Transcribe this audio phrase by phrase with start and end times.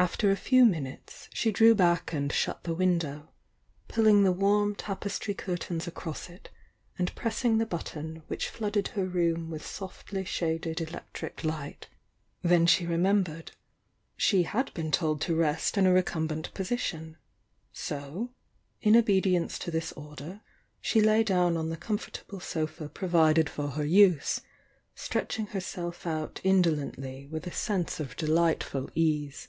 [0.00, 3.30] After a few minutes she drew back and shut the window,
[3.88, 6.50] pulling the warm tapestry curtains across it,
[7.00, 11.88] and pressing the button which flooded her room with softly leaded electric light.
[12.42, 13.50] Then she remembered—
[14.26, 17.16] she had been told to rest in a recumbent position,
[17.72, 18.30] so,
[18.80, 20.42] in obedience to this order
[20.80, 24.42] she lay down on the comfortable sofa provided for her use,
[24.94, 29.48] stretching herself out indolently with a sense of delightful ease.